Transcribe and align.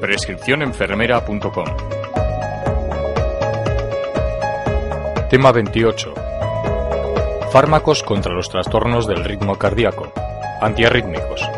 Prescripciónenfermera.com 0.00 1.64
Tema 5.32 5.50
28. 5.50 6.12
Fármacos 7.50 8.02
contra 8.02 8.34
los 8.34 8.50
trastornos 8.50 9.06
del 9.06 9.24
ritmo 9.24 9.56
cardíaco. 9.56 10.12
Antiarrítmicos. 10.60 11.48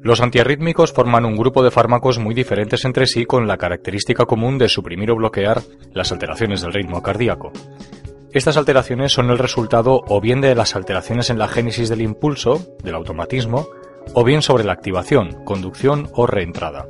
Los 0.00 0.20
antiarrítmicos 0.20 0.92
forman 0.92 1.24
un 1.24 1.34
grupo 1.34 1.64
de 1.64 1.70
fármacos 1.70 2.18
muy 2.18 2.34
diferentes 2.34 2.84
entre 2.84 3.06
sí 3.06 3.24
con 3.24 3.48
la 3.48 3.56
característica 3.56 4.26
común 4.26 4.58
de 4.58 4.68
suprimir 4.68 5.10
o 5.10 5.16
bloquear 5.16 5.62
las 5.92 6.12
alteraciones 6.12 6.60
del 6.60 6.72
ritmo 6.72 7.02
cardíaco. 7.02 7.50
Estas 8.34 8.56
alteraciones 8.56 9.12
son 9.12 9.30
el 9.30 9.38
resultado 9.38 10.02
o 10.08 10.20
bien 10.20 10.40
de 10.40 10.56
las 10.56 10.74
alteraciones 10.74 11.30
en 11.30 11.38
la 11.38 11.46
génesis 11.46 11.88
del 11.88 12.02
impulso, 12.02 12.60
del 12.82 12.96
automatismo, 12.96 13.68
o 14.12 14.24
bien 14.24 14.42
sobre 14.42 14.64
la 14.64 14.72
activación, 14.72 15.44
conducción 15.44 16.10
o 16.14 16.26
reentrada. 16.26 16.88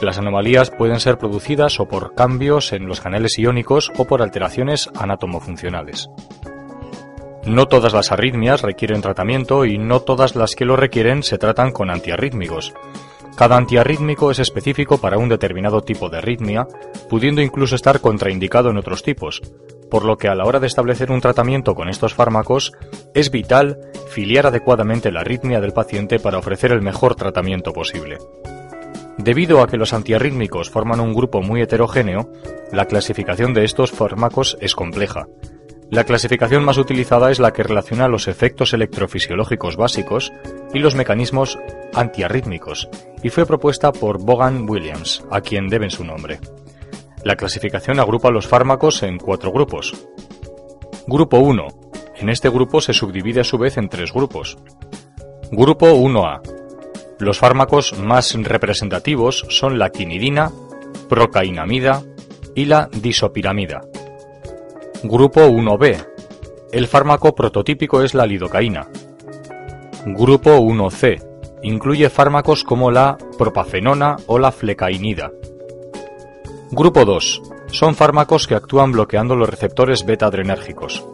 Las 0.00 0.16
anomalías 0.16 0.70
pueden 0.70 0.98
ser 0.98 1.18
producidas 1.18 1.78
o 1.78 1.88
por 1.88 2.14
cambios 2.14 2.72
en 2.72 2.86
los 2.86 3.02
canales 3.02 3.38
iónicos 3.38 3.92
o 3.98 4.06
por 4.06 4.22
alteraciones 4.22 4.88
anatomofuncionales. 4.98 6.08
No 7.44 7.68
todas 7.68 7.92
las 7.92 8.10
arritmias 8.10 8.62
requieren 8.62 9.02
tratamiento 9.02 9.66
y 9.66 9.76
no 9.76 10.00
todas 10.00 10.36
las 10.36 10.54
que 10.54 10.64
lo 10.64 10.76
requieren 10.76 11.22
se 11.22 11.36
tratan 11.36 11.72
con 11.72 11.90
antiarrítmicos. 11.90 12.72
Cada 13.36 13.58
antiarrítmico 13.58 14.30
es 14.30 14.38
específico 14.38 14.96
para 14.96 15.18
un 15.18 15.28
determinado 15.28 15.82
tipo 15.82 16.08
de 16.08 16.18
arritmia, 16.18 16.66
pudiendo 17.10 17.42
incluso 17.42 17.74
estar 17.74 18.00
contraindicado 18.00 18.70
en 18.70 18.78
otros 18.78 19.02
tipos, 19.02 19.42
por 19.92 20.06
lo 20.06 20.16
que 20.16 20.26
a 20.26 20.34
la 20.34 20.46
hora 20.46 20.58
de 20.58 20.66
establecer 20.66 21.12
un 21.12 21.20
tratamiento 21.20 21.74
con 21.74 21.90
estos 21.90 22.14
fármacos 22.14 22.72
es 23.12 23.30
vital 23.30 23.78
filiar 24.08 24.46
adecuadamente 24.46 25.12
la 25.12 25.20
arritmia 25.20 25.60
del 25.60 25.74
paciente 25.74 26.18
para 26.18 26.38
ofrecer 26.38 26.72
el 26.72 26.80
mejor 26.80 27.14
tratamiento 27.14 27.74
posible. 27.74 28.16
Debido 29.18 29.60
a 29.60 29.66
que 29.66 29.76
los 29.76 29.92
antiarrítmicos 29.92 30.70
forman 30.70 30.98
un 31.00 31.12
grupo 31.12 31.42
muy 31.42 31.60
heterogéneo, 31.60 32.32
la 32.72 32.86
clasificación 32.86 33.52
de 33.52 33.66
estos 33.66 33.90
fármacos 33.90 34.56
es 34.62 34.74
compleja. 34.74 35.26
La 35.90 36.04
clasificación 36.04 36.64
más 36.64 36.78
utilizada 36.78 37.30
es 37.30 37.38
la 37.38 37.52
que 37.52 37.62
relaciona 37.62 38.08
los 38.08 38.28
efectos 38.28 38.72
electrofisiológicos 38.72 39.76
básicos 39.76 40.32
y 40.72 40.78
los 40.78 40.94
mecanismos 40.94 41.58
antiarrítmicos, 41.92 42.88
y 43.22 43.28
fue 43.28 43.44
propuesta 43.44 43.92
por 43.92 44.24
Bogan 44.24 44.66
Williams, 44.66 45.22
a 45.30 45.42
quien 45.42 45.68
deben 45.68 45.90
su 45.90 46.02
nombre. 46.02 46.40
La 47.24 47.36
clasificación 47.36 48.00
agrupa 48.00 48.30
los 48.30 48.48
fármacos 48.48 49.02
en 49.04 49.18
cuatro 49.18 49.52
grupos. 49.52 49.94
Grupo 51.06 51.38
1, 51.38 51.66
en 52.16 52.28
este 52.28 52.50
grupo 52.50 52.80
se 52.80 52.92
subdivide 52.92 53.40
a 53.40 53.44
su 53.44 53.58
vez 53.58 53.76
en 53.76 53.88
tres 53.88 54.12
grupos. 54.12 54.58
Grupo 55.52 55.86
1A. 55.86 56.40
Los 57.20 57.38
fármacos 57.38 57.96
más 57.98 58.34
representativos 58.34 59.46
son 59.50 59.78
la 59.78 59.90
quinidina, 59.90 60.50
procainamida 61.08 62.02
y 62.56 62.64
la 62.64 62.88
disopiramida. 62.92 63.82
Grupo 65.04 65.42
1B. 65.42 66.06
El 66.72 66.88
fármaco 66.88 67.34
prototípico 67.34 68.02
es 68.02 68.14
la 68.14 68.26
lidocaína. 68.26 68.88
Grupo 70.06 70.50
1C. 70.58 71.22
Incluye 71.62 72.10
fármacos 72.10 72.64
como 72.64 72.90
la 72.90 73.16
propafenona 73.38 74.16
o 74.26 74.40
la 74.40 74.50
flecainida. 74.50 75.30
Grupo 76.74 77.04
2. 77.04 77.42
Son 77.70 77.94
fármacos 77.94 78.46
que 78.46 78.54
actúan 78.54 78.92
bloqueando 78.92 79.36
los 79.36 79.46
receptores 79.46 80.06
beta-adrenérgicos. 80.06 81.04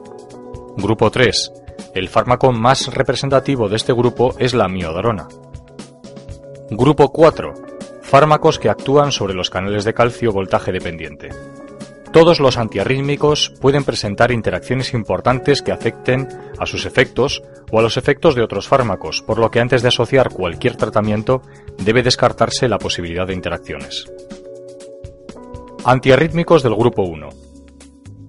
Grupo 0.76 1.10
3. 1.10 1.52
El 1.96 2.08
fármaco 2.08 2.52
más 2.52 2.94
representativo 2.94 3.68
de 3.68 3.74
este 3.74 3.92
grupo 3.92 4.36
es 4.38 4.54
la 4.54 4.68
miodarona. 4.68 5.26
Grupo 6.70 7.10
4. 7.10 7.54
Fármacos 8.02 8.60
que 8.60 8.68
actúan 8.68 9.10
sobre 9.10 9.34
los 9.34 9.50
canales 9.50 9.82
de 9.82 9.94
calcio 9.94 10.30
voltaje 10.30 10.70
dependiente. 10.70 11.30
Todos 12.12 12.38
los 12.38 12.56
antiarrítmicos 12.56 13.52
pueden 13.60 13.82
presentar 13.82 14.30
interacciones 14.30 14.94
importantes 14.94 15.60
que 15.60 15.72
afecten 15.72 16.28
a 16.56 16.66
sus 16.66 16.86
efectos 16.86 17.42
o 17.72 17.80
a 17.80 17.82
los 17.82 17.96
efectos 17.96 18.36
de 18.36 18.42
otros 18.42 18.68
fármacos, 18.68 19.22
por 19.22 19.40
lo 19.40 19.50
que 19.50 19.58
antes 19.58 19.82
de 19.82 19.88
asociar 19.88 20.30
cualquier 20.30 20.76
tratamiento 20.76 21.42
debe 21.78 22.04
descartarse 22.04 22.68
la 22.68 22.78
posibilidad 22.78 23.26
de 23.26 23.34
interacciones. 23.34 24.06
Antiarrítmicos 25.90 26.62
del 26.62 26.74
grupo 26.74 27.00
1. 27.00 27.30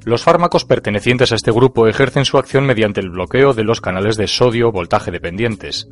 Los 0.06 0.24
fármacos 0.24 0.64
pertenecientes 0.64 1.34
a 1.34 1.36
este 1.36 1.52
grupo 1.52 1.90
ejercen 1.90 2.24
su 2.24 2.38
acción 2.38 2.66
mediante 2.66 3.02
el 3.02 3.10
bloqueo 3.10 3.54
de 3.54 3.66
los 3.66 3.82
canales 3.82 4.16
de 4.16 4.28
sodio 4.28 4.72
voltaje 4.72 5.12
dependientes. 5.12 5.90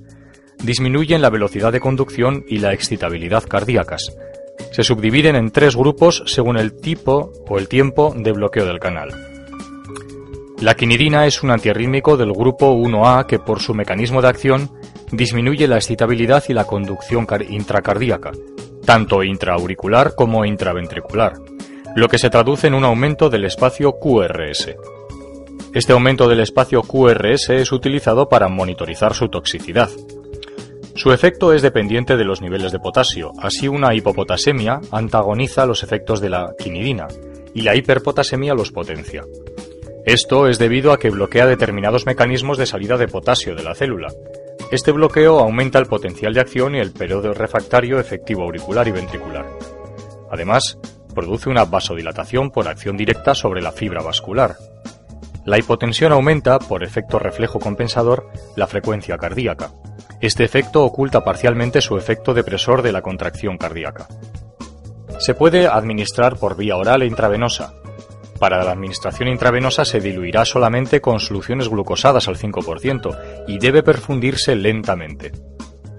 Disminuyen 0.63 1.21
la 1.21 1.29
velocidad 1.29 1.73
de 1.73 1.81
conducción 1.81 2.45
y 2.47 2.59
la 2.59 2.71
excitabilidad 2.71 3.43
cardíacas. 3.43 4.15
Se 4.71 4.81
subdividen 4.83 5.35
en 5.35 5.51
tres 5.51 5.75
grupos 5.75 6.23
según 6.25 6.57
el 6.57 6.71
tipo 6.79 7.33
o 7.49 7.57
el 7.57 7.67
tiempo 7.67 8.15
de 8.15 8.31
bloqueo 8.31 8.65
del 8.65 8.79
canal. 8.79 9.09
La 10.61 10.73
quinidina 10.73 11.25
es 11.25 11.43
un 11.43 11.51
antiarrítmico 11.51 12.15
del 12.15 12.31
grupo 12.31 12.73
1A 12.73 13.25
que 13.25 13.39
por 13.39 13.59
su 13.59 13.73
mecanismo 13.73 14.21
de 14.21 14.29
acción 14.29 14.71
disminuye 15.11 15.67
la 15.67 15.75
excitabilidad 15.75 16.45
y 16.47 16.53
la 16.53 16.63
conducción 16.63 17.27
intracardíaca, 17.49 18.31
tanto 18.85 19.21
intraauricular 19.21 20.15
como 20.15 20.45
intraventricular 20.45 21.33
lo 21.97 22.09
que 22.09 22.19
se 22.19 22.29
traduce 22.29 22.67
en 22.67 22.75
un 22.75 22.85
aumento 22.85 23.27
del 23.27 23.45
espacio 23.45 23.93
QRS. 23.93 24.75
Este 25.73 25.93
aumento 25.93 26.27
del 26.27 26.41
espacio 26.41 26.83
QRS 26.83 27.49
es 27.49 27.71
utilizado 27.71 28.29
para 28.29 28.49
monitorizar 28.49 29.15
su 29.15 29.29
toxicidad. 29.29 29.89
Su 30.93 31.11
efecto 31.11 31.53
es 31.53 31.63
dependiente 31.63 32.15
de 32.15 32.23
los 32.23 32.39
niveles 32.39 32.71
de 32.71 32.77
potasio, 32.77 33.31
así 33.41 33.67
una 33.67 33.95
hipopotasemia 33.95 34.79
antagoniza 34.91 35.65
los 35.65 35.81
efectos 35.81 36.21
de 36.21 36.29
la 36.29 36.53
quinidina 36.59 37.07
y 37.55 37.61
la 37.61 37.75
hiperpotasemia 37.75 38.53
los 38.53 38.71
potencia. 38.71 39.25
Esto 40.05 40.47
es 40.47 40.59
debido 40.59 40.91
a 40.91 40.99
que 40.99 41.09
bloquea 41.09 41.47
determinados 41.47 42.05
mecanismos 42.05 42.59
de 42.59 42.67
salida 42.67 42.97
de 42.97 43.07
potasio 43.07 43.55
de 43.55 43.63
la 43.63 43.73
célula. 43.73 44.09
Este 44.71 44.91
bloqueo 44.91 45.39
aumenta 45.39 45.79
el 45.79 45.87
potencial 45.87 46.35
de 46.35 46.41
acción 46.41 46.75
y 46.75 46.79
el 46.79 46.91
periodo 46.91 47.33
refractario 47.33 47.99
efectivo 47.99 48.43
auricular 48.43 48.87
y 48.87 48.91
ventricular. 48.91 49.47
Además, 50.29 50.77
produce 51.17 51.49
una 51.49 51.65
vasodilatación 51.65 52.51
por 52.51 52.67
acción 52.67 52.95
directa 52.95 53.33
sobre 53.33 53.59
la 53.59 53.71
fibra 53.71 54.03
vascular. 54.03 54.55
La 55.45 55.57
hipotensión 55.57 56.11
aumenta, 56.11 56.59
por 56.59 56.83
efecto 56.83 57.17
reflejo 57.17 57.59
compensador, 57.59 58.29
la 58.55 58.67
frecuencia 58.67 59.17
cardíaca. 59.17 59.71
Este 60.21 60.43
efecto 60.43 60.85
oculta 60.85 61.23
parcialmente 61.23 61.81
su 61.81 61.97
efecto 61.97 62.35
depresor 62.35 62.83
de 62.83 62.91
la 62.91 63.01
contracción 63.01 63.57
cardíaca. 63.57 64.07
Se 65.17 65.33
puede 65.33 65.65
administrar 65.65 66.37
por 66.37 66.55
vía 66.55 66.77
oral 66.77 67.01
e 67.01 67.07
intravenosa. 67.07 67.73
Para 68.39 68.63
la 68.63 68.73
administración 68.73 69.27
intravenosa 69.27 69.85
se 69.85 69.99
diluirá 69.99 70.45
solamente 70.45 71.01
con 71.01 71.19
soluciones 71.19 71.67
glucosadas 71.67 72.27
al 72.27 72.37
5% 72.37 73.45
y 73.47 73.57
debe 73.57 73.81
perfundirse 73.81 74.55
lentamente. 74.55 75.31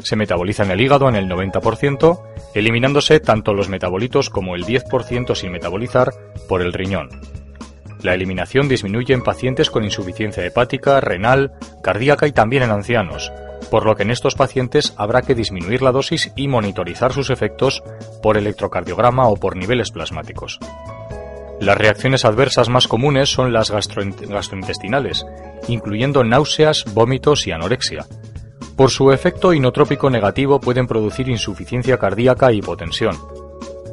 Se 0.03 0.17
metaboliza 0.17 0.65
en 0.65 0.71
el 0.71 0.81
hígado 0.81 1.09
en 1.09 1.17
el 1.17 1.29
90%, 1.29 2.21
eliminándose 2.55 3.21
tanto 3.21 3.55
los 3.55 3.69
metabolitos 3.69 4.31
como 4.31 4.55
el 4.55 4.65
10% 4.65 5.35
sin 5.35 5.53
metabolizar 5.53 6.13
por 6.49 6.63
el 6.63 6.73
riñón. 6.73 7.09
La 8.03 8.15
eliminación 8.15 8.69
disminuye 8.69 9.13
en 9.13 9.23
pacientes 9.23 9.71
con 9.71 9.85
insuficiencia 9.85 10.45
hepática, 10.45 11.01
renal, 11.01 11.53
cardíaca 11.83 12.29
y 12.29 12.33
también 12.33 12.63
en 12.63 12.71
ancianos, 12.71 13.33
por 13.71 13.85
lo 13.85 13.97
que 13.97 14.05
en 14.05 14.13
estos 14.13 14.37
pacientes 14.37 14.95
habrá 14.97 15.23
que 15.23 15.35
disminuir 15.35 15.83
la 15.83 15.91
dosis 15.91 16.33
y 16.37 16.47
monitorizar 16.47 17.13
sus 17.13 17.31
efectos 17.31 17.83
por 18.23 18.37
electrocardiograma 18.37 19.27
o 19.27 19.37
por 19.37 19.57
niveles 19.57 19.91
plasmáticos. 19.91 20.61
Las 21.61 21.77
reacciones 21.77 22.25
adversas 22.25 22.69
más 22.69 22.87
comunes 22.87 23.31
son 23.31 23.53
las 23.53 23.73
gastrointestinales, 23.73 25.27
incluyendo 25.67 26.23
náuseas, 26.23 26.85
vómitos 26.95 27.49
y 27.49 27.51
anorexia, 27.51 28.07
por 28.77 28.91
su 28.91 29.11
efecto 29.13 29.53
inotrópico 29.53 30.11
negativo 30.11 30.61
pueden 30.61 30.87
producir 30.87 31.29
insuficiencia 31.29 31.99
cardíaca 31.99 32.53
y 32.53 32.59
hipotensión. 32.59 33.17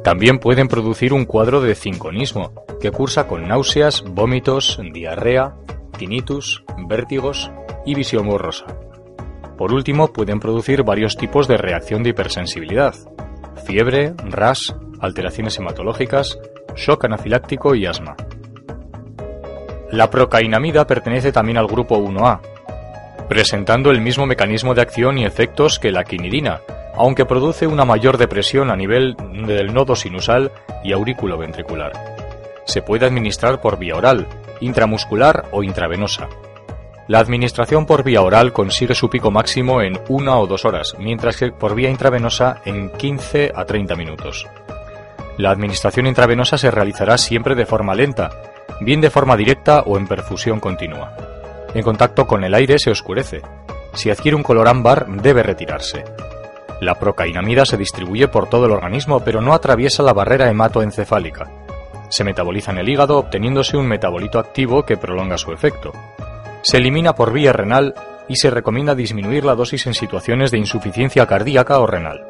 También 0.04 0.38
pueden 0.38 0.68
producir 0.68 1.12
un 1.12 1.24
cuadro 1.24 1.60
de 1.60 1.74
cinconismo, 1.74 2.52
que 2.80 2.92
cursa 2.92 3.26
con 3.26 3.48
náuseas, 3.48 4.04
vómitos, 4.06 4.78
diarrea, 4.92 5.56
tinnitus, 5.98 6.62
vértigos 6.86 7.50
y 7.84 7.94
visión 7.94 8.26
borrosa. 8.28 8.66
Por 9.58 9.72
último, 9.72 10.12
pueden 10.12 10.38
producir 10.38 10.84
varios 10.84 11.16
tipos 11.16 11.48
de 11.48 11.56
reacción 11.56 12.02
de 12.02 12.10
hipersensibilidad, 12.10 12.94
fiebre, 13.64 14.14
rash, 14.30 14.70
alteraciones 15.00 15.58
hematológicas, 15.58 16.38
shock 16.76 17.06
anafiláctico 17.06 17.74
y 17.74 17.86
asma. 17.86 18.14
La 19.90 20.10
procainamida 20.10 20.86
pertenece 20.86 21.32
también 21.32 21.58
al 21.58 21.66
grupo 21.66 21.98
1A, 21.98 22.40
presentando 23.28 23.90
el 23.90 24.00
mismo 24.00 24.26
mecanismo 24.26 24.74
de 24.74 24.82
acción 24.82 25.18
y 25.18 25.24
efectos 25.24 25.78
que 25.78 25.90
la 25.90 26.04
quinidina, 26.04 26.60
aunque 26.94 27.26
produce 27.26 27.66
una 27.66 27.84
mayor 27.84 28.18
depresión 28.18 28.70
a 28.70 28.76
nivel 28.76 29.16
del 29.46 29.74
nodo 29.74 29.96
sinusal 29.96 30.52
y 30.82 30.92
aurículo 30.92 31.38
ventricular. 31.38 31.92
Se 32.64 32.82
puede 32.82 33.06
administrar 33.06 33.60
por 33.60 33.78
vía 33.78 33.96
oral, 33.96 34.26
intramuscular 34.60 35.46
o 35.52 35.62
intravenosa. 35.62 36.28
La 37.08 37.20
administración 37.20 37.86
por 37.86 38.02
vía 38.02 38.22
oral 38.22 38.52
consigue 38.52 38.94
su 38.94 39.08
pico 39.08 39.30
máximo 39.30 39.80
en 39.80 40.00
una 40.08 40.38
o 40.38 40.46
dos 40.46 40.64
horas, 40.64 40.96
mientras 40.98 41.36
que 41.36 41.52
por 41.52 41.74
vía 41.76 41.90
intravenosa 41.90 42.60
en 42.64 42.90
15 42.90 43.52
a 43.54 43.64
30 43.64 43.94
minutos. 43.94 44.46
La 45.38 45.50
administración 45.50 46.06
intravenosa 46.06 46.58
se 46.58 46.70
realizará 46.70 47.18
siempre 47.18 47.54
de 47.54 47.66
forma 47.66 47.94
lenta, 47.94 48.30
bien 48.80 49.00
de 49.00 49.10
forma 49.10 49.36
directa 49.36 49.82
o 49.82 49.98
en 49.98 50.08
perfusión 50.08 50.58
continua. 50.58 51.35
En 51.76 51.82
contacto 51.82 52.26
con 52.26 52.42
el 52.42 52.54
aire 52.54 52.78
se 52.78 52.90
oscurece. 52.90 53.42
Si 53.92 54.08
adquiere 54.08 54.34
un 54.34 54.42
color 54.42 54.66
ámbar, 54.66 55.08
debe 55.20 55.42
retirarse. 55.42 56.04
La 56.80 56.98
procainamida 56.98 57.66
se 57.66 57.76
distribuye 57.76 58.28
por 58.28 58.48
todo 58.48 58.64
el 58.64 58.72
organismo, 58.72 59.20
pero 59.20 59.42
no 59.42 59.52
atraviesa 59.52 60.02
la 60.02 60.14
barrera 60.14 60.48
hematoencefálica. 60.48 61.52
Se 62.08 62.24
metaboliza 62.24 62.72
en 62.72 62.78
el 62.78 62.88
hígado 62.88 63.18
obteniéndose 63.18 63.76
un 63.76 63.86
metabolito 63.88 64.38
activo 64.38 64.86
que 64.86 64.96
prolonga 64.96 65.36
su 65.36 65.52
efecto. 65.52 65.92
Se 66.62 66.78
elimina 66.78 67.14
por 67.14 67.30
vía 67.30 67.52
renal 67.52 67.94
y 68.26 68.36
se 68.36 68.48
recomienda 68.48 68.94
disminuir 68.94 69.44
la 69.44 69.54
dosis 69.54 69.86
en 69.86 69.92
situaciones 69.92 70.50
de 70.50 70.56
insuficiencia 70.56 71.26
cardíaca 71.26 71.78
o 71.78 71.86
renal. 71.86 72.24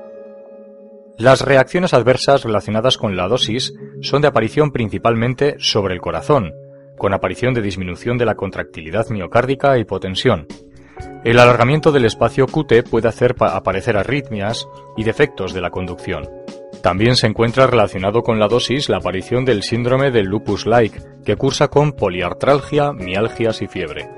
Las 1.18 1.42
reacciones 1.42 1.94
adversas 1.94 2.42
relacionadas 2.42 2.98
con 2.98 3.16
la 3.16 3.28
dosis 3.28 3.74
son 4.02 4.22
de 4.22 4.28
aparición 4.28 4.72
principalmente 4.72 5.54
sobre 5.60 5.94
el 5.94 6.00
corazón, 6.00 6.52
con 6.96 7.14
aparición 7.14 7.54
de 7.54 7.62
disminución 7.62 8.18
de 8.18 8.26
la 8.26 8.34
contractilidad 8.34 9.08
miocárdica 9.10 9.76
e 9.76 9.80
hipotensión. 9.80 10.46
El 11.24 11.38
alargamiento 11.38 11.92
del 11.92 12.04
espacio 12.04 12.46
QT 12.46 12.88
puede 12.88 13.08
hacer 13.08 13.34
aparecer 13.40 13.96
arritmias 13.96 14.66
y 14.96 15.04
defectos 15.04 15.52
de 15.52 15.60
la 15.60 15.70
conducción. 15.70 16.28
También 16.82 17.16
se 17.16 17.26
encuentra 17.26 17.66
relacionado 17.66 18.22
con 18.22 18.38
la 18.38 18.48
dosis 18.48 18.88
la 18.88 18.98
aparición 18.98 19.44
del 19.44 19.62
síndrome 19.62 20.10
del 20.10 20.26
lupus-like, 20.26 21.00
que 21.24 21.36
cursa 21.36 21.68
con 21.68 21.92
poliartralgia, 21.92 22.92
mialgias 22.92 23.60
y 23.62 23.66
fiebre. 23.66 24.08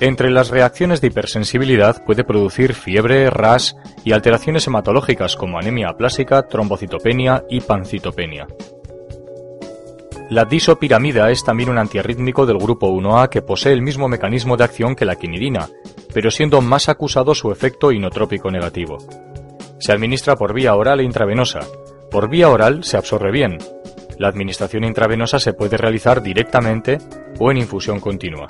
Entre 0.00 0.30
las 0.30 0.50
reacciones 0.50 1.00
de 1.00 1.08
hipersensibilidad 1.08 2.04
puede 2.04 2.22
producir 2.22 2.74
fiebre, 2.74 3.30
ras 3.30 3.76
y 4.04 4.12
alteraciones 4.12 4.66
hematológicas 4.68 5.34
como 5.34 5.58
anemia 5.58 5.88
aplásica, 5.88 6.46
trombocitopenia 6.46 7.44
y 7.50 7.60
pancitopenia. 7.60 8.46
La 10.30 10.44
disopiramida 10.44 11.30
es 11.30 11.42
también 11.42 11.70
un 11.70 11.78
antiarrítmico 11.78 12.44
del 12.44 12.58
grupo 12.58 12.90
1A 12.90 13.28
que 13.28 13.42
posee 13.42 13.72
el 13.72 13.82
mismo 13.82 14.08
mecanismo 14.08 14.56
de 14.56 14.64
acción 14.64 14.94
que 14.94 15.04
la 15.04 15.16
quinidina, 15.16 15.68
pero 16.12 16.30
siendo 16.30 16.60
más 16.60 16.88
acusado 16.88 17.34
su 17.34 17.50
efecto 17.50 17.92
inotrópico 17.92 18.50
negativo. 18.50 18.98
Se 19.78 19.92
administra 19.92 20.36
por 20.36 20.52
vía 20.52 20.74
oral 20.74 21.00
e 21.00 21.04
intravenosa. 21.04 21.60
Por 22.10 22.28
vía 22.28 22.50
oral 22.50 22.84
se 22.84 22.96
absorbe 22.96 23.30
bien. 23.30 23.58
La 24.18 24.28
administración 24.28 24.84
intravenosa 24.84 25.38
se 25.38 25.54
puede 25.54 25.76
realizar 25.76 26.22
directamente 26.22 26.98
o 27.38 27.50
en 27.50 27.58
infusión 27.58 28.00
continua 28.00 28.48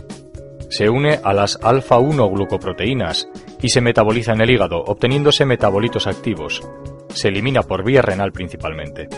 se 0.69 0.89
une 0.89 1.19
a 1.23 1.33
las 1.33 1.59
alfa-1 1.61 2.31
glucoproteínas 2.31 3.29
y 3.61 3.71
se 3.71 3.81
metaboliza 3.81 4.33
en 4.33 4.43
el 4.43 4.51
hígado, 4.51 4.83
obteniéndose 4.85 5.45
metabolitos 5.45 6.07
activos. 6.07 6.63
Se 7.09 7.29
elimina 7.29 7.63
por 7.63 7.85
vía 7.85 8.03
renal 8.03 8.33
principalmente. 8.33 9.09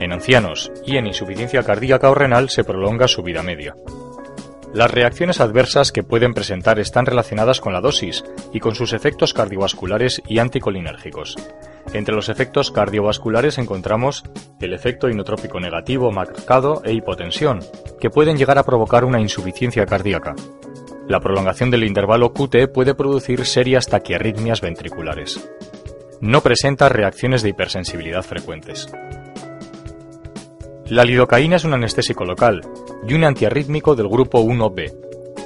En 0.00 0.12
ancianos 0.12 0.72
y 0.86 0.96
en 0.96 1.06
insuficiencia 1.06 1.62
cardíaca 1.62 2.10
o 2.10 2.14
renal 2.14 2.50
se 2.50 2.64
prolonga 2.64 3.08
su 3.08 3.22
vida 3.22 3.42
media. 3.42 3.74
Las 4.74 4.90
reacciones 4.90 5.40
adversas 5.40 5.92
que 5.92 6.02
pueden 6.02 6.34
presentar 6.34 6.80
están 6.80 7.06
relacionadas 7.06 7.60
con 7.60 7.72
la 7.72 7.80
dosis 7.80 8.24
y 8.52 8.58
con 8.58 8.74
sus 8.74 8.92
efectos 8.92 9.32
cardiovasculares 9.32 10.20
y 10.26 10.40
anticolinérgicos. 10.40 11.36
Entre 11.92 12.12
los 12.12 12.28
efectos 12.28 12.72
cardiovasculares 12.72 13.58
encontramos 13.58 14.24
el 14.60 14.72
efecto 14.72 15.08
inotrópico 15.08 15.60
negativo 15.60 16.10
marcado 16.10 16.82
e 16.84 16.92
hipotensión, 16.92 17.60
que 18.00 18.10
pueden 18.10 18.36
llegar 18.36 18.58
a 18.58 18.64
provocar 18.64 19.04
una 19.04 19.20
insuficiencia 19.20 19.86
cardíaca. 19.86 20.34
La 21.06 21.20
prolongación 21.20 21.70
del 21.70 21.84
intervalo 21.84 22.32
QT 22.32 22.72
puede 22.72 22.96
producir 22.96 23.44
serias 23.44 23.86
taquiarritmias 23.86 24.60
ventriculares. 24.60 25.48
No 26.20 26.40
presenta 26.40 26.88
reacciones 26.88 27.42
de 27.42 27.50
hipersensibilidad 27.50 28.22
frecuentes. 28.22 28.88
La 30.90 31.04
lidocaína 31.04 31.56
es 31.56 31.64
un 31.64 31.72
anestésico 31.72 32.24
local 32.24 32.60
y 33.08 33.14
un 33.14 33.24
antiarrítmico 33.24 33.94
del 33.94 34.08
grupo 34.08 34.42
1B. 34.42 34.92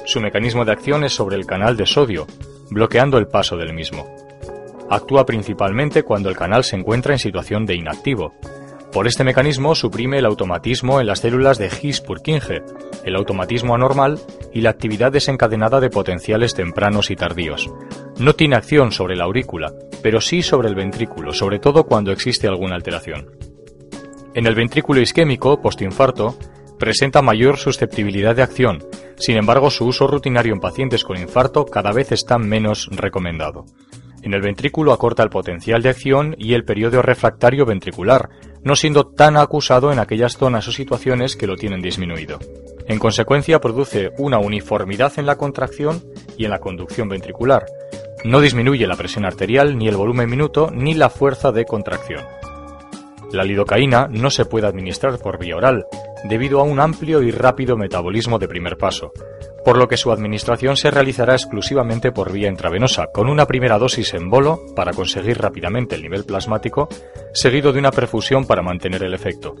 Su 0.05 0.19
mecanismo 0.19 0.65
de 0.65 0.71
acción 0.73 1.03
es 1.03 1.13
sobre 1.13 1.37
el 1.37 1.45
canal 1.45 1.77
de 1.77 1.85
sodio, 1.85 2.27
bloqueando 2.69 3.17
el 3.17 3.27
paso 3.27 3.55
del 3.55 3.73
mismo. 3.73 4.05
Actúa 4.89 5.25
principalmente 5.25 6.03
cuando 6.03 6.29
el 6.29 6.35
canal 6.35 6.63
se 6.63 6.75
encuentra 6.75 7.13
en 7.13 7.19
situación 7.19 7.65
de 7.65 7.75
inactivo, 7.75 8.33
por 8.91 9.05
este 9.05 9.23
mecanismo 9.23 9.75
suprime 9.75 10.17
el 10.17 10.25
automatismo 10.25 10.99
en 10.99 11.05
las 11.05 11.19
células 11.19 11.59
de 11.59 11.67
His-Purkinje, 11.67 12.63
el 13.05 13.15
automatismo 13.15 13.75
anormal 13.75 14.19
y 14.51 14.61
la 14.61 14.71
actividad 14.71 15.11
desencadenada 15.11 15.79
de 15.79 15.91
potenciales 15.91 16.55
tempranos 16.55 17.11
y 17.11 17.15
tardíos. 17.15 17.69
No 18.17 18.33
tiene 18.33 18.55
acción 18.55 18.91
sobre 18.91 19.15
la 19.15 19.25
aurícula, 19.25 19.73
pero 20.01 20.21
sí 20.21 20.41
sobre 20.41 20.69
el 20.69 20.75
ventrículo, 20.75 21.33
sobre 21.33 21.59
todo 21.59 21.83
cuando 21.83 22.11
existe 22.11 22.47
alguna 22.47 22.75
alteración. 22.75 23.38
En 24.39 24.47
el 24.47 24.55
ventrículo 24.55 25.01
isquémico, 25.01 25.61
postinfarto, 25.61 26.33
presenta 26.79 27.21
mayor 27.21 27.57
susceptibilidad 27.57 28.37
de 28.37 28.41
acción, 28.41 28.81
sin 29.17 29.35
embargo 29.35 29.69
su 29.69 29.85
uso 29.85 30.07
rutinario 30.07 30.53
en 30.53 30.61
pacientes 30.61 31.03
con 31.03 31.17
infarto 31.17 31.65
cada 31.65 31.91
vez 31.91 32.13
está 32.13 32.37
menos 32.37 32.87
recomendado. 32.89 33.65
En 34.23 34.33
el 34.33 34.39
ventrículo 34.39 34.93
acorta 34.93 35.23
el 35.23 35.29
potencial 35.29 35.81
de 35.81 35.89
acción 35.89 36.35
y 36.37 36.53
el 36.53 36.63
periodo 36.63 37.01
refractario 37.01 37.65
ventricular, 37.65 38.29
no 38.63 38.77
siendo 38.77 39.07
tan 39.07 39.35
acusado 39.35 39.91
en 39.91 39.99
aquellas 39.99 40.37
zonas 40.37 40.65
o 40.69 40.71
situaciones 40.71 41.35
que 41.35 41.45
lo 41.45 41.57
tienen 41.57 41.81
disminuido. 41.81 42.39
En 42.87 42.97
consecuencia, 42.97 43.59
produce 43.59 44.11
una 44.19 44.39
uniformidad 44.39 45.11
en 45.17 45.25
la 45.25 45.35
contracción 45.35 46.01
y 46.37 46.45
en 46.45 46.51
la 46.51 46.59
conducción 46.59 47.09
ventricular. 47.09 47.65
No 48.23 48.39
disminuye 48.39 48.87
la 48.87 48.95
presión 48.95 49.25
arterial, 49.25 49.77
ni 49.77 49.89
el 49.89 49.97
volumen 49.97 50.29
minuto, 50.29 50.71
ni 50.73 50.93
la 50.93 51.09
fuerza 51.09 51.51
de 51.51 51.65
contracción. 51.65 52.38
La 53.31 53.43
lidocaína 53.43 54.07
no 54.09 54.31
se 54.31 54.45
puede 54.45 54.67
administrar 54.67 55.19
por 55.19 55.37
vía 55.37 55.55
oral, 55.55 55.85
debido 56.23 56.59
a 56.59 56.63
un 56.63 56.79
amplio 56.79 57.21
y 57.21 57.31
rápido 57.31 57.77
metabolismo 57.77 58.39
de 58.39 58.47
primer 58.47 58.77
paso, 58.77 59.11
por 59.63 59.77
lo 59.77 59.87
que 59.87 59.97
su 59.97 60.11
administración 60.11 60.77
se 60.77 60.89
realizará 60.89 61.33
exclusivamente 61.33 62.11
por 62.11 62.31
vía 62.31 62.47
intravenosa, 62.47 63.07
con 63.13 63.29
una 63.29 63.45
primera 63.45 63.77
dosis 63.77 64.15
en 64.15 64.29
bolo 64.29 64.61
para 64.75 64.93
conseguir 64.93 65.37
rápidamente 65.37 65.95
el 65.95 66.01
nivel 66.01 66.25
plasmático, 66.25 66.89
seguido 67.33 67.71
de 67.71 67.79
una 67.79 67.91
perfusión 67.91 68.45
para 68.45 68.63
mantener 68.63 69.03
el 69.03 69.13
efecto. 69.13 69.55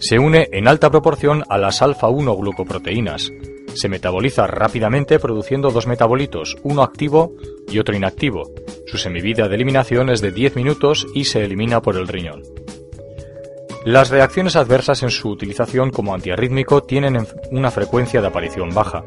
Se 0.00 0.18
une 0.18 0.48
en 0.52 0.66
alta 0.66 0.90
proporción 0.90 1.44
a 1.48 1.58
las 1.58 1.82
alfa-1 1.82 2.36
glucoproteínas. 2.38 3.30
Se 3.74 3.88
metaboliza 3.88 4.46
rápidamente 4.46 5.18
produciendo 5.18 5.70
dos 5.70 5.86
metabolitos, 5.86 6.56
uno 6.62 6.82
activo 6.82 7.34
y 7.68 7.78
otro 7.78 7.94
inactivo. 7.94 8.50
Su 8.86 8.98
semivida 8.98 9.48
de 9.48 9.54
eliminación 9.54 10.10
es 10.10 10.20
de 10.20 10.32
10 10.32 10.56
minutos 10.56 11.06
y 11.14 11.24
se 11.24 11.44
elimina 11.44 11.80
por 11.82 11.96
el 11.96 12.08
riñón. 12.08 12.42
Las 13.86 14.10
reacciones 14.10 14.56
adversas 14.56 15.04
en 15.04 15.10
su 15.10 15.30
utilización 15.30 15.92
como 15.92 16.12
antiarrítmico 16.12 16.82
tienen 16.82 17.24
una 17.52 17.70
frecuencia 17.70 18.20
de 18.20 18.26
aparición 18.26 18.74
baja, 18.74 19.04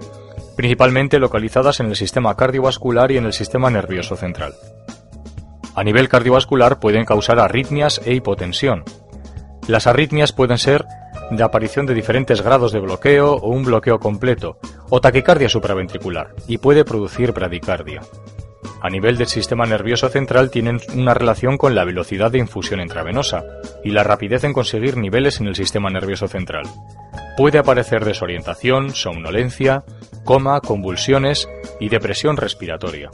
principalmente 0.55 1.19
localizadas 1.19 1.81
en 1.81 1.87
el 1.87 1.97
sistema 1.97 2.37
cardiovascular 2.37 3.11
y 3.11 3.17
en 3.17 3.25
el 3.25 3.33
sistema 3.33 3.69
nervioso 3.69 4.15
central. 4.15 4.53
A 5.75 5.83
nivel 5.83 6.07
cardiovascular 6.07 6.79
pueden 6.79 7.03
causar 7.03 7.39
arritmias 7.39 7.99
e 8.05 8.13
hipotensión. 8.13 8.85
Las 9.67 9.85
arritmias 9.85 10.31
pueden 10.31 10.57
ser 10.57 10.85
de 11.29 11.43
aparición 11.43 11.85
de 11.85 11.93
diferentes 11.93 12.41
grados 12.41 12.71
de 12.71 12.79
bloqueo 12.79 13.33
o 13.33 13.49
un 13.49 13.65
bloqueo 13.65 13.99
completo, 13.99 14.59
o 14.89 15.01
taquicardia 15.01 15.49
supraventricular, 15.49 16.33
y 16.47 16.57
puede 16.57 16.85
producir 16.85 17.33
bradicardia 17.33 17.99
a 18.81 18.89
nivel 18.89 19.17
del 19.17 19.27
sistema 19.27 19.65
nervioso 19.65 20.09
central 20.09 20.49
tienen 20.49 20.79
una 20.95 21.13
relación 21.13 21.57
con 21.57 21.75
la 21.75 21.83
velocidad 21.83 22.31
de 22.31 22.39
infusión 22.39 22.79
intravenosa 22.79 23.43
y 23.83 23.91
la 23.91 24.03
rapidez 24.03 24.43
en 24.43 24.53
conseguir 24.53 24.97
niveles 24.97 25.39
en 25.39 25.47
el 25.47 25.55
sistema 25.55 25.89
nervioso 25.89 26.27
central. 26.27 26.63
Puede 27.37 27.57
aparecer 27.57 28.03
desorientación, 28.03 28.91
somnolencia, 28.91 29.83
coma, 30.25 30.59
convulsiones 30.61 31.47
y 31.79 31.89
depresión 31.89 32.37
respiratoria. 32.37 33.09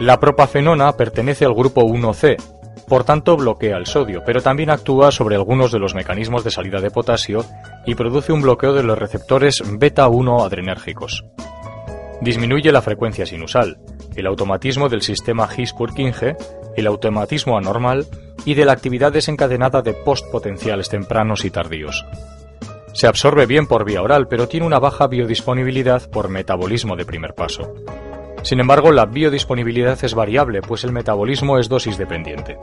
La 0.00 0.18
propafenona 0.18 0.92
pertenece 0.96 1.44
al 1.44 1.54
grupo 1.54 1.82
1C, 1.82 2.36
por 2.88 3.04
tanto 3.04 3.36
bloquea 3.36 3.76
el 3.76 3.86
sodio, 3.86 4.22
pero 4.26 4.42
también 4.42 4.70
actúa 4.70 5.10
sobre 5.10 5.36
algunos 5.36 5.72
de 5.72 5.78
los 5.78 5.94
mecanismos 5.94 6.44
de 6.44 6.50
salida 6.50 6.80
de 6.80 6.90
potasio 6.90 7.44
y 7.86 7.94
produce 7.94 8.32
un 8.32 8.42
bloqueo 8.42 8.72
de 8.72 8.82
los 8.82 8.98
receptores 8.98 9.62
beta 9.78 10.08
1 10.08 10.44
adrenérgicos. 10.44 11.24
Disminuye 12.20 12.72
la 12.72 12.82
frecuencia 12.82 13.26
sinusal, 13.26 13.78
el 14.16 14.26
automatismo 14.26 14.88
del 14.88 15.02
sistema 15.02 15.48
His-Purkinje, 15.54 16.36
el 16.76 16.86
automatismo 16.86 17.56
anormal 17.56 18.06
y 18.44 18.54
de 18.54 18.64
la 18.64 18.72
actividad 18.72 19.12
desencadenada 19.12 19.82
de 19.82 19.94
postpotenciales 19.94 20.88
tempranos 20.88 21.44
y 21.44 21.50
tardíos. 21.50 22.04
Se 22.92 23.06
absorbe 23.06 23.46
bien 23.46 23.66
por 23.66 23.84
vía 23.84 24.02
oral, 24.02 24.28
pero 24.28 24.46
tiene 24.46 24.66
una 24.66 24.78
baja 24.78 25.08
biodisponibilidad 25.08 26.08
por 26.10 26.28
metabolismo 26.28 26.94
de 26.96 27.04
primer 27.04 27.34
paso. 27.34 27.74
Sin 28.42 28.60
embargo, 28.60 28.92
la 28.92 29.06
biodisponibilidad 29.06 29.98
es 30.04 30.14
variable, 30.14 30.60
pues 30.62 30.84
el 30.84 30.92
metabolismo 30.92 31.58
es 31.58 31.68
dosis 31.68 31.98
dependiente. 31.98 32.58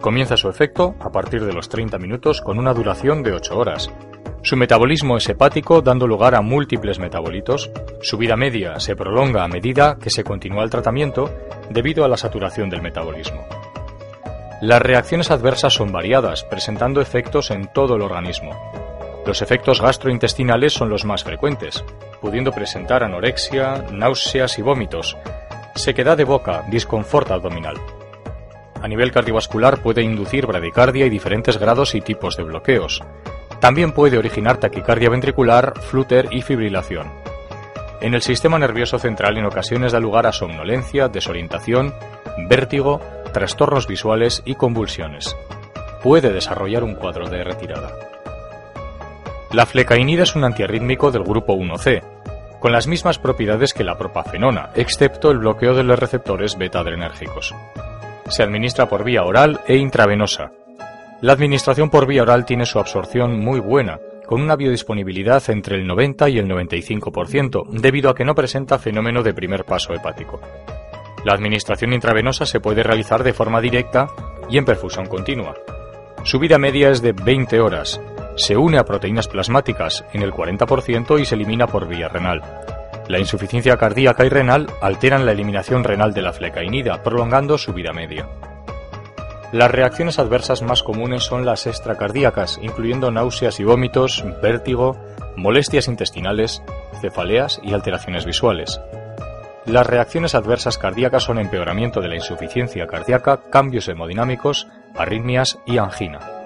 Comienza 0.00 0.36
su 0.36 0.48
efecto 0.48 0.94
a 1.00 1.10
partir 1.10 1.44
de 1.44 1.52
los 1.52 1.68
30 1.68 1.98
minutos 1.98 2.40
con 2.40 2.58
una 2.58 2.74
duración 2.74 3.22
de 3.22 3.32
8 3.32 3.56
horas, 3.56 3.90
Su 4.44 4.56
metabolismo 4.56 5.16
es 5.16 5.28
hepático, 5.28 5.82
dando 5.82 6.08
lugar 6.08 6.34
a 6.34 6.40
múltiples 6.40 6.98
metabolitos. 6.98 7.70
Su 8.00 8.18
vida 8.18 8.36
media 8.36 8.80
se 8.80 8.96
prolonga 8.96 9.44
a 9.44 9.48
medida 9.48 9.98
que 10.02 10.10
se 10.10 10.24
continúa 10.24 10.64
el 10.64 10.70
tratamiento 10.70 11.30
debido 11.70 12.04
a 12.04 12.08
la 12.08 12.16
saturación 12.16 12.68
del 12.68 12.82
metabolismo. 12.82 13.46
Las 14.62 14.80
reacciones 14.80 15.32
adversas 15.32 15.74
son 15.74 15.90
variadas, 15.90 16.44
presentando 16.44 17.00
efectos 17.00 17.50
en 17.50 17.66
todo 17.66 17.96
el 17.96 18.02
organismo. 18.02 18.52
Los 19.26 19.42
efectos 19.42 19.82
gastrointestinales 19.82 20.72
son 20.72 20.88
los 20.88 21.04
más 21.04 21.24
frecuentes, 21.24 21.84
pudiendo 22.20 22.52
presentar 22.52 23.02
anorexia, 23.02 23.84
náuseas 23.90 24.60
y 24.60 24.62
vómitos, 24.62 25.16
sequedad 25.74 26.16
de 26.16 26.22
boca, 26.22 26.64
disconfort 26.70 27.32
abdominal. 27.32 27.74
A 28.80 28.86
nivel 28.86 29.10
cardiovascular 29.10 29.82
puede 29.82 30.02
inducir 30.02 30.46
bradicardia 30.46 31.06
y 31.06 31.10
diferentes 31.10 31.58
grados 31.58 31.96
y 31.96 32.00
tipos 32.00 32.36
de 32.36 32.44
bloqueos, 32.44 33.02
también 33.58 33.90
puede 33.90 34.16
originar 34.16 34.58
taquicardia 34.58 35.10
ventricular, 35.10 35.80
flúter 35.80 36.28
y 36.30 36.40
fibrilación. 36.42 37.10
En 38.00 38.14
el 38.14 38.22
sistema 38.22 38.60
nervioso 38.60 39.00
central 39.00 39.36
en 39.38 39.44
ocasiones 39.46 39.90
da 39.90 39.98
lugar 39.98 40.28
a 40.28 40.32
somnolencia, 40.32 41.08
desorientación, 41.08 41.92
vértigo, 42.48 43.00
trastornos 43.32 43.86
visuales 43.86 44.42
y 44.44 44.54
convulsiones. 44.54 45.36
Puede 46.02 46.32
desarrollar 46.32 46.84
un 46.84 46.94
cuadro 46.94 47.28
de 47.28 47.42
retirada. 47.42 47.90
La 49.52 49.66
flecainida 49.66 50.22
es 50.22 50.34
un 50.36 50.44
antiarrítmico 50.44 51.10
del 51.10 51.24
grupo 51.24 51.54
1C, 51.54 52.02
con 52.60 52.72
las 52.72 52.86
mismas 52.86 53.18
propiedades 53.18 53.74
que 53.74 53.84
la 53.84 53.98
propafenona, 53.98 54.70
excepto 54.74 55.30
el 55.30 55.38
bloqueo 55.38 55.74
de 55.74 55.82
los 55.82 55.98
receptores 55.98 56.56
beta-adrenérgicos. 56.56 57.54
Se 58.28 58.42
administra 58.42 58.88
por 58.88 59.04
vía 59.04 59.22
oral 59.24 59.60
e 59.66 59.76
intravenosa, 59.76 60.52
la 61.22 61.34
administración 61.34 61.88
por 61.88 62.08
vía 62.08 62.22
oral 62.22 62.44
tiene 62.44 62.66
su 62.66 62.80
absorción 62.80 63.38
muy 63.38 63.60
buena, 63.60 64.00
con 64.26 64.42
una 64.42 64.56
biodisponibilidad 64.56 65.40
entre 65.50 65.76
el 65.76 65.86
90 65.86 66.28
y 66.30 66.38
el 66.38 66.48
95%, 66.48 67.68
debido 67.70 68.10
a 68.10 68.14
que 68.16 68.24
no 68.24 68.34
presenta 68.34 68.80
fenómeno 68.80 69.22
de 69.22 69.32
primer 69.32 69.64
paso 69.64 69.94
hepático. 69.94 70.40
La 71.24 71.34
administración 71.34 71.92
intravenosa 71.92 72.46
se 72.46 72.60
puede 72.60 72.82
realizar 72.82 73.22
de 73.22 73.32
forma 73.32 73.60
directa 73.60 74.08
y 74.48 74.58
en 74.58 74.64
perfusión 74.64 75.06
continua. 75.06 75.54
Su 76.24 76.38
vida 76.38 76.58
media 76.58 76.90
es 76.90 77.02
de 77.02 77.12
20 77.12 77.60
horas. 77.60 78.00
Se 78.36 78.56
une 78.56 78.78
a 78.78 78.84
proteínas 78.84 79.28
plasmáticas 79.28 80.04
en 80.12 80.22
el 80.22 80.32
40% 80.32 81.20
y 81.20 81.24
se 81.24 81.34
elimina 81.34 81.66
por 81.66 81.86
vía 81.86 82.08
renal. 82.08 82.42
La 83.08 83.18
insuficiencia 83.18 83.76
cardíaca 83.76 84.24
y 84.24 84.28
renal 84.28 84.66
alteran 84.80 85.26
la 85.26 85.32
eliminación 85.32 85.84
renal 85.84 86.14
de 86.14 86.22
la 86.22 86.32
flecainida, 86.32 87.02
prolongando 87.02 87.58
su 87.58 87.72
vida 87.72 87.92
media. 87.92 88.28
Las 89.52 89.70
reacciones 89.70 90.18
adversas 90.18 90.62
más 90.62 90.82
comunes 90.82 91.24
son 91.24 91.44
las 91.44 91.66
extracardíacas, 91.66 92.58
incluyendo 92.62 93.10
náuseas 93.10 93.60
y 93.60 93.64
vómitos, 93.64 94.24
vértigo, 94.40 94.96
molestias 95.36 95.88
intestinales, 95.88 96.62
cefaleas 97.00 97.60
y 97.62 97.74
alteraciones 97.74 98.24
visuales. 98.24 98.80
Las 99.64 99.86
reacciones 99.86 100.34
adversas 100.34 100.76
cardíacas 100.76 101.22
son 101.22 101.38
empeoramiento 101.38 102.00
de 102.00 102.08
la 102.08 102.16
insuficiencia 102.16 102.86
cardíaca, 102.86 103.42
cambios 103.50 103.88
hemodinámicos, 103.88 104.66
arritmias 104.96 105.58
y 105.66 105.78
angina. 105.78 106.41